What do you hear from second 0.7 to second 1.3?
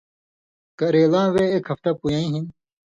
کرېلاں